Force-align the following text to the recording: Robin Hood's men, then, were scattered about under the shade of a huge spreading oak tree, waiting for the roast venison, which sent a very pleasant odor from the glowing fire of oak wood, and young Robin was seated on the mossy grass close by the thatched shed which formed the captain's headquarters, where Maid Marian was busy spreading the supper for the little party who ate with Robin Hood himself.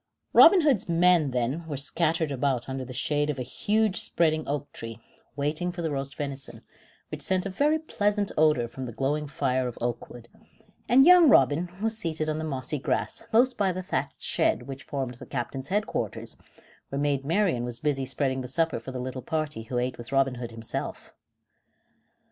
Robin 0.33 0.61
Hood's 0.61 0.89
men, 0.89 1.29
then, 1.29 1.63
were 1.67 1.77
scattered 1.77 2.31
about 2.31 2.67
under 2.67 2.83
the 2.83 2.91
shade 2.91 3.29
of 3.29 3.37
a 3.37 3.43
huge 3.43 4.01
spreading 4.01 4.43
oak 4.47 4.71
tree, 4.73 4.99
waiting 5.35 5.71
for 5.71 5.83
the 5.83 5.91
roast 5.91 6.15
venison, 6.15 6.63
which 7.09 7.21
sent 7.21 7.45
a 7.45 7.51
very 7.51 7.77
pleasant 7.77 8.31
odor 8.35 8.67
from 8.67 8.87
the 8.87 8.91
glowing 8.91 9.27
fire 9.27 9.67
of 9.67 9.77
oak 9.79 10.09
wood, 10.09 10.27
and 10.89 11.05
young 11.05 11.29
Robin 11.29 11.69
was 11.83 11.99
seated 11.99 12.29
on 12.29 12.39
the 12.39 12.43
mossy 12.43 12.79
grass 12.79 13.21
close 13.29 13.53
by 13.53 13.71
the 13.71 13.83
thatched 13.83 14.23
shed 14.23 14.63
which 14.63 14.81
formed 14.85 15.13
the 15.19 15.25
captain's 15.27 15.67
headquarters, 15.67 16.35
where 16.89 16.97
Maid 16.97 17.23
Marian 17.23 17.63
was 17.63 17.79
busy 17.79 18.03
spreading 18.03 18.41
the 18.41 18.47
supper 18.47 18.79
for 18.79 18.91
the 18.91 18.97
little 18.97 19.21
party 19.21 19.61
who 19.61 19.77
ate 19.77 19.99
with 19.99 20.11
Robin 20.11 20.33
Hood 20.41 20.49
himself. 20.49 21.13